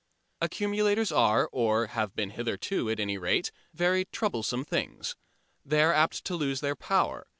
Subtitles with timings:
[0.41, 5.15] Accumulators are, or have been hitherto at any rate, very troublesome things.
[5.63, 7.27] They are apt to lose their power.